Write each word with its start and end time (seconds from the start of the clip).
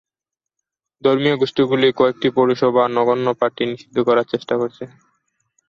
ধর্মীয় 1.03 1.35
গোষ্ঠীগুলি 1.41 1.87
কয়েকটি 1.99 2.27
পৌরসভায় 2.35 2.91
নগ্ন 2.97 3.27
পার্টি 3.39 3.63
নিষিদ্ধ 3.65 3.97
করার 4.07 4.25
চেষ্টা 4.33 4.53
করেছে। 4.57 4.83